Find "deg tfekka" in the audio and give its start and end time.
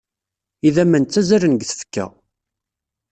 1.55-2.05